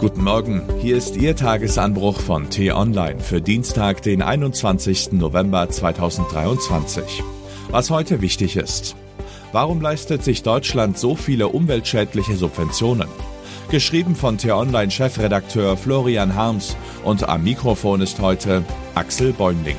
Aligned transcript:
Guten 0.00 0.24
Morgen, 0.24 0.62
hier 0.80 0.96
ist 0.96 1.14
Ihr 1.18 1.36
Tagesanbruch 1.36 2.22
von 2.22 2.48
T-Online 2.48 3.20
für 3.20 3.42
Dienstag, 3.42 4.00
den 4.00 4.22
21. 4.22 5.12
November 5.12 5.68
2023. 5.68 7.22
Was 7.68 7.90
heute 7.90 8.22
wichtig 8.22 8.56
ist. 8.56 8.96
Warum 9.52 9.82
leistet 9.82 10.24
sich 10.24 10.42
Deutschland 10.42 10.98
so 10.98 11.16
viele 11.16 11.48
umweltschädliche 11.48 12.34
Subventionen? 12.34 13.08
Geschrieben 13.70 14.16
von 14.16 14.38
T-Online-Chefredakteur 14.38 15.76
Florian 15.76 16.34
Harms 16.34 16.78
und 17.04 17.28
am 17.28 17.44
Mikrofon 17.44 18.00
ist 18.00 18.20
heute 18.20 18.64
Axel 18.94 19.34
Bäumling. 19.34 19.76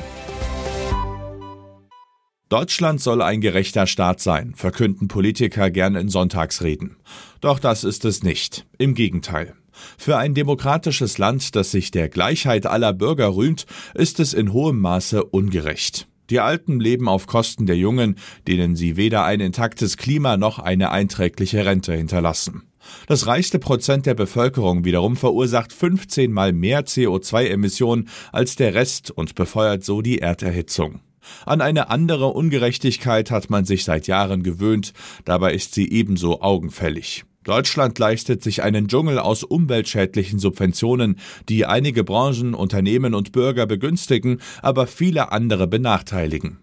Deutschland 2.48 3.00
soll 3.00 3.22
ein 3.22 3.40
gerechter 3.40 3.88
Staat 3.88 4.20
sein, 4.20 4.54
verkünden 4.54 5.08
Politiker 5.08 5.68
gern 5.72 5.96
in 5.96 6.08
Sonntagsreden. 6.08 6.94
Doch 7.40 7.58
das 7.58 7.82
ist 7.82 8.04
es 8.04 8.22
nicht. 8.22 8.66
Im 8.78 8.94
Gegenteil. 8.94 9.56
Für 9.98 10.16
ein 10.16 10.34
demokratisches 10.34 11.18
Land, 11.18 11.54
das 11.56 11.70
sich 11.70 11.90
der 11.90 12.08
Gleichheit 12.08 12.66
aller 12.66 12.92
Bürger 12.92 13.34
rühmt, 13.34 13.66
ist 13.94 14.20
es 14.20 14.34
in 14.34 14.52
hohem 14.52 14.80
Maße 14.80 15.24
ungerecht. 15.24 16.08
Die 16.30 16.40
Alten 16.40 16.80
leben 16.80 17.08
auf 17.08 17.26
Kosten 17.26 17.66
der 17.66 17.76
Jungen, 17.76 18.16
denen 18.46 18.76
sie 18.76 18.96
weder 18.96 19.24
ein 19.24 19.40
intaktes 19.40 19.96
Klima 19.96 20.36
noch 20.36 20.58
eine 20.58 20.90
einträgliche 20.90 21.66
Rente 21.66 21.92
hinterlassen. 21.94 22.62
Das 23.06 23.26
reichste 23.26 23.58
Prozent 23.58 24.06
der 24.06 24.14
Bevölkerung 24.14 24.84
wiederum 24.84 25.16
verursacht 25.16 25.72
15 25.72 26.32
mal 26.32 26.52
mehr 26.52 26.84
CO2-Emissionen 26.84 28.08
als 28.32 28.56
der 28.56 28.74
Rest 28.74 29.10
und 29.10 29.34
befeuert 29.34 29.84
so 29.84 30.02
die 30.02 30.18
Erderhitzung. 30.18 31.00
An 31.46 31.60
eine 31.60 31.90
andere 31.90 32.28
Ungerechtigkeit 32.28 33.30
hat 33.30 33.50
man 33.50 33.64
sich 33.64 33.84
seit 33.84 34.06
Jahren 34.06 34.42
gewöhnt, 34.42 34.92
dabei 35.24 35.54
ist 35.54 35.74
sie 35.74 35.90
ebenso 35.90 36.40
augenfällig. 36.40 37.24
Deutschland 37.44 37.98
leistet 37.98 38.42
sich 38.42 38.62
einen 38.62 38.88
Dschungel 38.88 39.18
aus 39.18 39.42
umweltschädlichen 39.42 40.38
Subventionen, 40.38 41.18
die 41.48 41.66
einige 41.66 42.04
Branchen, 42.04 42.54
Unternehmen 42.54 43.14
und 43.14 43.32
Bürger 43.32 43.66
begünstigen, 43.66 44.40
aber 44.62 44.86
viele 44.86 45.32
andere 45.32 45.66
benachteiligen. 45.66 46.58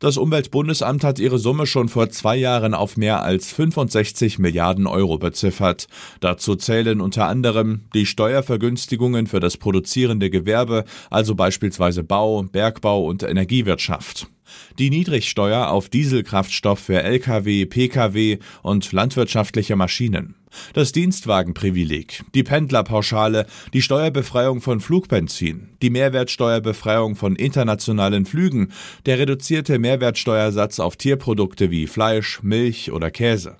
Das 0.00 0.16
Umweltbundesamt 0.16 1.04
hat 1.04 1.18
ihre 1.18 1.38
Summe 1.38 1.66
schon 1.66 1.88
vor 1.88 2.10
zwei 2.10 2.36
Jahren 2.36 2.74
auf 2.74 2.96
mehr 2.96 3.22
als 3.22 3.52
65 3.52 4.38
Milliarden 4.38 4.86
Euro 4.86 5.18
beziffert. 5.18 5.86
Dazu 6.20 6.56
zählen 6.56 7.00
unter 7.00 7.26
anderem 7.26 7.82
die 7.94 8.06
Steuervergünstigungen 8.06 9.26
für 9.26 9.40
das 9.40 9.56
produzierende 9.56 10.30
Gewerbe, 10.30 10.84
also 11.10 11.34
beispielsweise 11.34 12.02
Bau, 12.02 12.42
Bergbau 12.42 13.04
und 13.06 13.22
Energiewirtschaft 13.22 14.28
die 14.78 14.90
Niedrigsteuer 14.90 15.68
auf 15.68 15.88
Dieselkraftstoff 15.88 16.78
für 16.78 17.02
Lkw, 17.02 17.66
Pkw 17.66 18.38
und 18.62 18.92
landwirtschaftliche 18.92 19.76
Maschinen, 19.76 20.34
das 20.72 20.92
Dienstwagenprivileg, 20.92 22.24
die 22.34 22.42
Pendlerpauschale, 22.42 23.46
die 23.72 23.82
Steuerbefreiung 23.82 24.60
von 24.60 24.80
Flugbenzin, 24.80 25.70
die 25.82 25.90
Mehrwertsteuerbefreiung 25.90 27.16
von 27.16 27.36
internationalen 27.36 28.26
Flügen, 28.26 28.72
der 29.06 29.18
reduzierte 29.18 29.78
Mehrwertsteuersatz 29.78 30.80
auf 30.80 30.96
Tierprodukte 30.96 31.70
wie 31.70 31.86
Fleisch, 31.86 32.42
Milch 32.42 32.92
oder 32.92 33.10
Käse. 33.10 33.56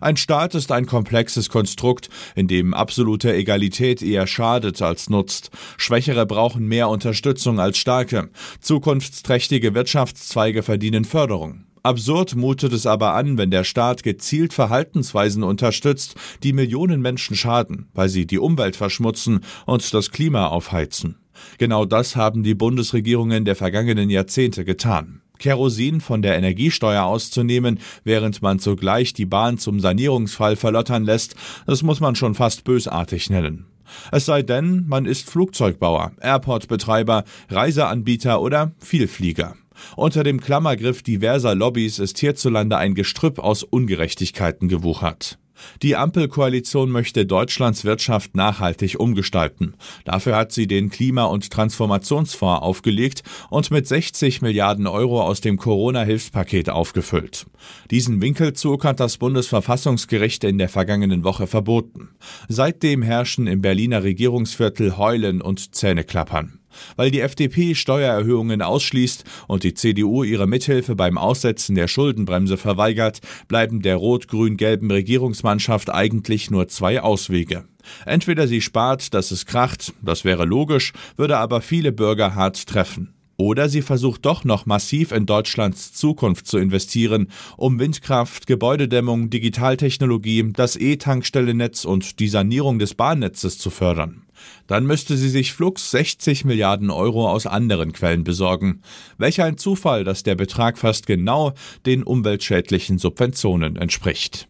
Ein 0.00 0.16
Staat 0.16 0.54
ist 0.54 0.72
ein 0.72 0.86
komplexes 0.86 1.48
Konstrukt, 1.48 2.08
in 2.34 2.48
dem 2.48 2.74
absolute 2.74 3.34
Egalität 3.34 4.02
eher 4.02 4.26
schadet 4.26 4.80
als 4.82 5.10
nutzt. 5.10 5.50
Schwächere 5.76 6.26
brauchen 6.26 6.66
mehr 6.66 6.88
Unterstützung 6.88 7.60
als 7.60 7.78
starke. 7.78 8.30
Zukunftsträchtige 8.60 9.74
Wirtschaftszweige 9.74 10.62
verdienen 10.62 11.04
Förderung. 11.04 11.64
Absurd 11.82 12.34
mutet 12.34 12.72
es 12.72 12.86
aber 12.86 13.14
an, 13.14 13.38
wenn 13.38 13.50
der 13.50 13.64
Staat 13.64 14.02
gezielt 14.02 14.52
Verhaltensweisen 14.52 15.42
unterstützt, 15.42 16.16
die 16.42 16.52
Millionen 16.52 17.00
Menschen 17.00 17.36
schaden, 17.36 17.88
weil 17.94 18.08
sie 18.08 18.26
die 18.26 18.38
Umwelt 18.38 18.76
verschmutzen 18.76 19.40
und 19.64 19.94
das 19.94 20.10
Klima 20.10 20.48
aufheizen. 20.48 21.16
Genau 21.56 21.84
das 21.84 22.16
haben 22.16 22.42
die 22.42 22.54
Bundesregierungen 22.54 23.44
der 23.44 23.56
vergangenen 23.56 24.10
Jahrzehnte 24.10 24.64
getan. 24.64 25.22
Kerosin 25.38 26.00
von 26.00 26.22
der 26.22 26.36
Energiesteuer 26.36 27.04
auszunehmen, 27.04 27.78
während 28.04 28.42
man 28.42 28.58
zugleich 28.58 29.12
die 29.12 29.26
Bahn 29.26 29.58
zum 29.58 29.80
Sanierungsfall 29.80 30.56
verlottern 30.56 31.04
lässt, 31.04 31.34
das 31.66 31.82
muss 31.82 32.00
man 32.00 32.14
schon 32.14 32.34
fast 32.34 32.64
bösartig 32.64 33.30
nennen. 33.30 33.66
Es 34.12 34.26
sei 34.26 34.42
denn, 34.42 34.84
man 34.86 35.06
ist 35.06 35.28
Flugzeugbauer, 35.30 36.12
Airportbetreiber, 36.20 37.24
Reiseanbieter 37.48 38.40
oder 38.40 38.72
Vielflieger. 38.78 39.54
Unter 39.96 40.24
dem 40.24 40.40
Klammergriff 40.40 41.02
diverser 41.02 41.54
Lobbys 41.54 41.98
ist 41.98 42.18
hierzulande 42.18 42.76
ein 42.76 42.94
Gestrüpp 42.94 43.38
aus 43.38 43.62
Ungerechtigkeiten 43.62 44.68
gewuchert. 44.68 45.38
Die 45.82 45.96
Ampelkoalition 45.96 46.90
möchte 46.90 47.26
Deutschlands 47.26 47.84
Wirtschaft 47.84 48.34
nachhaltig 48.34 48.98
umgestalten. 48.98 49.74
Dafür 50.04 50.36
hat 50.36 50.52
sie 50.52 50.66
den 50.66 50.90
Klima- 50.90 51.24
und 51.24 51.50
Transformationsfonds 51.50 52.62
aufgelegt 52.62 53.22
und 53.50 53.70
mit 53.70 53.86
60 53.86 54.42
Milliarden 54.42 54.86
Euro 54.86 55.22
aus 55.22 55.40
dem 55.40 55.56
Corona-Hilfspaket 55.56 56.70
aufgefüllt. 56.70 57.46
Diesen 57.90 58.20
Winkelzug 58.20 58.84
hat 58.84 59.00
das 59.00 59.18
Bundesverfassungsgericht 59.18 60.44
in 60.44 60.58
der 60.58 60.68
vergangenen 60.68 61.24
Woche 61.24 61.46
verboten. 61.46 62.10
Seitdem 62.48 63.02
herrschen 63.02 63.46
im 63.46 63.60
Berliner 63.60 64.02
Regierungsviertel 64.02 64.96
Heulen 64.96 65.40
und 65.40 65.74
Zähneklappern. 65.74 66.57
Weil 66.96 67.10
die 67.10 67.20
FDP 67.20 67.74
Steuererhöhungen 67.74 68.62
ausschließt 68.62 69.24
und 69.46 69.64
die 69.64 69.74
CDU 69.74 70.22
ihre 70.22 70.46
Mithilfe 70.46 70.94
beim 70.94 71.18
Aussetzen 71.18 71.74
der 71.74 71.88
Schuldenbremse 71.88 72.56
verweigert, 72.56 73.20
bleiben 73.48 73.82
der 73.82 73.96
rot-grün-gelben 73.96 74.90
Regierungsmannschaft 74.90 75.90
eigentlich 75.90 76.50
nur 76.50 76.68
zwei 76.68 77.00
Auswege. 77.02 77.64
Entweder 78.04 78.46
sie 78.46 78.60
spart, 78.60 79.14
dass 79.14 79.30
es 79.30 79.46
kracht, 79.46 79.94
das 80.02 80.24
wäre 80.24 80.44
logisch, 80.44 80.92
würde 81.16 81.38
aber 81.38 81.60
viele 81.60 81.92
Bürger 81.92 82.34
hart 82.34 82.66
treffen. 82.66 83.14
Oder 83.40 83.68
sie 83.68 83.82
versucht 83.82 84.26
doch 84.26 84.42
noch 84.42 84.66
massiv 84.66 85.12
in 85.12 85.24
Deutschlands 85.24 85.92
Zukunft 85.92 86.48
zu 86.48 86.58
investieren, 86.58 87.28
um 87.56 87.78
Windkraft, 87.78 88.48
Gebäudedämmung, 88.48 89.30
Digitaltechnologie, 89.30 90.52
das 90.52 90.74
E-Tankstellennetz 90.74 91.84
und 91.84 92.18
die 92.18 92.26
Sanierung 92.26 92.80
des 92.80 92.94
Bahnnetzes 92.94 93.56
zu 93.56 93.70
fördern. 93.70 94.22
Dann 94.66 94.86
müsste 94.86 95.16
sie 95.16 95.28
sich 95.28 95.52
flugs 95.52 95.90
60 95.90 96.44
Milliarden 96.44 96.90
Euro 96.90 97.30
aus 97.30 97.46
anderen 97.46 97.92
Quellen 97.92 98.24
besorgen. 98.24 98.82
Welch 99.16 99.42
ein 99.42 99.58
Zufall, 99.58 100.04
dass 100.04 100.22
der 100.22 100.34
Betrag 100.34 100.78
fast 100.78 101.06
genau 101.06 101.54
den 101.86 102.02
umweltschädlichen 102.02 102.98
Subventionen 102.98 103.76
entspricht. 103.76 104.48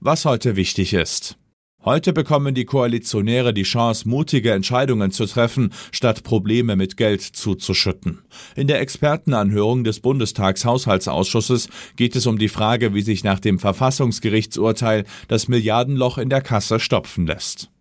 Was 0.00 0.24
heute 0.24 0.56
wichtig 0.56 0.94
ist. 0.94 1.38
Heute 1.84 2.12
bekommen 2.12 2.54
die 2.54 2.64
Koalitionäre 2.64 3.52
die 3.52 3.64
Chance, 3.64 4.08
mutige 4.08 4.52
Entscheidungen 4.52 5.10
zu 5.10 5.26
treffen, 5.26 5.72
statt 5.90 6.22
Probleme 6.22 6.76
mit 6.76 6.96
Geld 6.96 7.22
zuzuschütten. 7.22 8.20
In 8.54 8.68
der 8.68 8.80
Expertenanhörung 8.80 9.82
des 9.82 9.98
Bundestagshaushaltsausschusses 9.98 11.68
geht 11.96 12.14
es 12.14 12.26
um 12.26 12.38
die 12.38 12.48
Frage, 12.48 12.94
wie 12.94 13.02
sich 13.02 13.24
nach 13.24 13.40
dem 13.40 13.58
Verfassungsgerichtsurteil 13.58 15.04
das 15.26 15.48
Milliardenloch 15.48 16.18
in 16.18 16.28
der 16.28 16.40
Kasse 16.40 16.78
stopfen 16.78 17.26
lässt. 17.26 17.72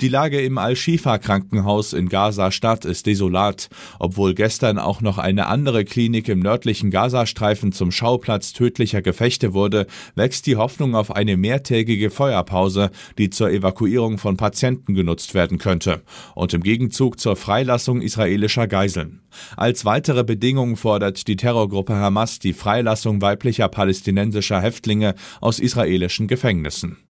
Die 0.00 0.06
Lage 0.06 0.40
im 0.40 0.58
Al-Shifa-Krankenhaus 0.58 1.92
in 1.92 2.08
Gaza-Stadt 2.08 2.84
ist 2.84 3.06
desolat. 3.06 3.68
Obwohl 3.98 4.32
gestern 4.32 4.78
auch 4.78 5.00
noch 5.00 5.18
eine 5.18 5.48
andere 5.48 5.84
Klinik 5.84 6.28
im 6.28 6.38
nördlichen 6.38 6.92
Gazastreifen 6.92 7.72
zum 7.72 7.90
Schauplatz 7.90 8.52
tödlicher 8.52 9.02
Gefechte 9.02 9.54
wurde, 9.54 9.88
wächst 10.14 10.46
die 10.46 10.54
Hoffnung 10.54 10.94
auf 10.94 11.10
eine 11.10 11.36
mehrtägige 11.36 12.10
Feuerpause, 12.10 12.92
die 13.18 13.30
zur 13.30 13.50
Evakuierung 13.50 14.18
von 14.18 14.36
Patienten 14.36 14.94
genutzt 14.94 15.34
werden 15.34 15.58
könnte 15.58 16.02
und 16.36 16.54
im 16.54 16.62
Gegenzug 16.62 17.18
zur 17.18 17.34
Freilassung 17.34 18.00
israelischer 18.00 18.68
Geiseln. 18.68 19.22
Als 19.56 19.84
weitere 19.84 20.22
Bedingung 20.22 20.76
fordert 20.76 21.26
die 21.26 21.34
Terrorgruppe 21.34 21.96
Hamas 21.96 22.38
die 22.38 22.52
Freilassung 22.52 23.20
weiblicher 23.20 23.68
palästinensischer 23.68 24.60
Häftlinge 24.60 25.16
aus 25.40 25.58
israelischen 25.58 26.28
Gefängnissen. 26.28 27.07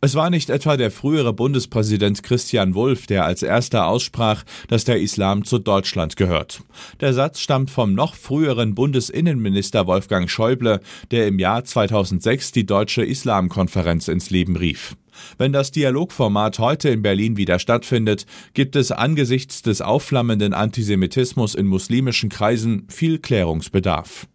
Es 0.00 0.14
war 0.14 0.30
nicht 0.30 0.48
etwa 0.48 0.76
der 0.76 0.92
frühere 0.92 1.32
Bundespräsident 1.32 2.22
Christian 2.22 2.76
Wulff, 2.76 3.08
der 3.08 3.24
als 3.24 3.42
erster 3.42 3.88
aussprach, 3.88 4.44
dass 4.68 4.84
der 4.84 5.00
Islam 5.00 5.44
zu 5.44 5.58
Deutschland 5.58 6.14
gehört. 6.14 6.62
Der 7.00 7.12
Satz 7.12 7.40
stammt 7.40 7.68
vom 7.68 7.94
noch 7.94 8.14
früheren 8.14 8.76
Bundesinnenminister 8.76 9.88
Wolfgang 9.88 10.30
Schäuble, 10.30 10.78
der 11.10 11.26
im 11.26 11.40
Jahr 11.40 11.64
2006 11.64 12.52
die 12.52 12.64
Deutsche 12.64 13.04
Islamkonferenz 13.04 14.06
ins 14.06 14.30
Leben 14.30 14.54
rief. 14.54 14.94
Wenn 15.36 15.52
das 15.52 15.72
Dialogformat 15.72 16.60
heute 16.60 16.90
in 16.90 17.02
Berlin 17.02 17.36
wieder 17.36 17.58
stattfindet, 17.58 18.24
gibt 18.54 18.76
es 18.76 18.92
angesichts 18.92 19.62
des 19.62 19.80
aufflammenden 19.80 20.54
Antisemitismus 20.54 21.56
in 21.56 21.66
muslimischen 21.66 22.28
Kreisen 22.28 22.86
viel 22.88 23.18
Klärungsbedarf. 23.18 24.28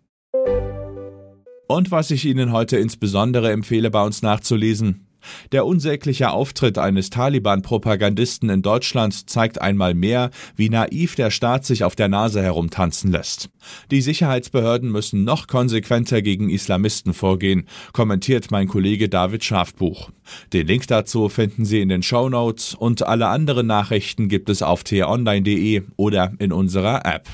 Und 1.69 1.89
was 1.89 2.12
ich 2.12 2.25
Ihnen 2.25 2.51
heute 2.51 2.75
insbesondere 2.75 3.54
empfehle, 3.54 3.89
bei 3.89 4.04
uns 4.04 4.21
nachzulesen, 4.21 5.07
Der 5.52 5.66
unsägliche 5.66 6.31
Auftritt 6.31 6.78
eines 6.78 7.10
Taliban-Propagandisten 7.10 8.50
in 8.50 8.62
Deutschland 8.62 9.30
zeigt 9.30 9.62
einmal 9.62 9.94
mehr, 9.94 10.30
wie 10.56 10.70
naiv 10.70 11.16
der 11.16 11.31
Staat 11.31 11.66
sich 11.66 11.84
auf 11.84 11.96
der 11.96 12.08
Nase 12.08 12.42
herumtanzen 12.42 13.12
lässt. 13.12 13.50
Die 13.92 14.02
Sicherheitsbehörden 14.02 14.92
müssen 14.92 15.24
noch 15.24 15.48
konsequenter 15.48 16.22
gegen 16.22 16.50
Islamisten 16.50 17.14
vorgehen, 17.14 17.68
kommentiert 17.94 18.52
mein 18.52 18.68
Kollege 18.68 19.10
David 19.10 19.44
Schafbuch. 19.44 20.10
Den 20.52 20.68
Link 20.68 20.88
dazu 20.88 21.30
finden 21.30 21.66
Sie 21.66 21.81
in 21.81 21.90
den 21.90 22.04
Show 22.04 22.30
Notes 22.30 22.74
und 22.74 23.06
alle 23.06 23.28
anderen 23.28 23.68
Nachrichten 23.68 24.30
gibt 24.30 24.50
es 24.50 24.62
auf 24.62 24.84
t-online.de 24.84 25.84
oder 25.98 26.34
in 26.40 26.52
unserer 26.52 27.06
App. 27.06 27.28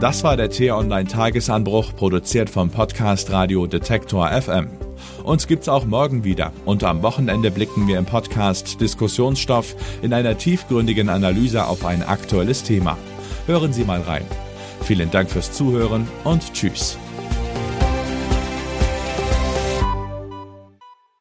Das 0.00 0.22
war 0.22 0.36
der 0.36 0.48
T-Online 0.48 1.08
Tagesanbruch, 1.08 1.96
produziert 1.96 2.48
vom 2.48 2.70
Podcast 2.70 3.32
Radio 3.32 3.66
Detektor 3.66 4.30
FM. 4.30 4.87
Uns 5.24 5.46
gibt's 5.46 5.68
auch 5.68 5.84
morgen 5.84 6.24
wieder 6.24 6.52
und 6.64 6.84
am 6.84 7.02
Wochenende 7.02 7.50
blicken 7.50 7.86
wir 7.86 7.98
im 7.98 8.06
Podcast 8.06 8.80
Diskussionsstoff 8.80 9.76
in 10.02 10.12
einer 10.12 10.38
tiefgründigen 10.38 11.08
Analyse 11.08 11.66
auf 11.66 11.84
ein 11.84 12.02
aktuelles 12.02 12.62
Thema. 12.62 12.96
Hören 13.46 13.72
Sie 13.72 13.84
mal 13.84 14.00
rein. 14.00 14.24
Vielen 14.82 15.10
Dank 15.10 15.30
fürs 15.30 15.52
Zuhören 15.52 16.08
und 16.24 16.52
Tschüss. 16.52 16.98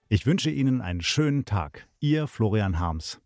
Ich 0.10 0.26
wünsche 0.26 0.50
Ihnen 0.50 0.82
einen 0.82 1.02
schönen 1.02 1.44
Tag. 1.44 1.88
Ihr 2.00 2.28
Florian 2.28 2.80
Harms. 2.80 3.20